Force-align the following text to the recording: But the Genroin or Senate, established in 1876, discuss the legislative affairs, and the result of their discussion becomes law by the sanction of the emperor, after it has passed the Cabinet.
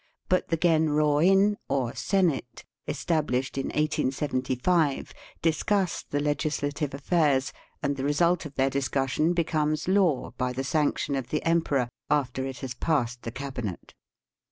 But 0.29 0.47
the 0.47 0.57
Genroin 0.57 1.57
or 1.69 1.93
Senate, 1.93 2.65
established 2.87 3.55
in 3.55 3.67
1876, 3.67 5.13
discuss 5.43 6.01
the 6.01 6.19
legislative 6.19 6.95
affairs, 6.95 7.53
and 7.83 7.95
the 7.97 8.03
result 8.03 8.47
of 8.47 8.55
their 8.55 8.71
discussion 8.71 9.33
becomes 9.33 9.87
law 9.87 10.31
by 10.39 10.53
the 10.53 10.63
sanction 10.63 11.13
of 11.13 11.27
the 11.29 11.45
emperor, 11.45 11.87
after 12.09 12.43
it 12.47 12.61
has 12.61 12.73
passed 12.73 13.21
the 13.21 13.31
Cabinet. 13.31 13.93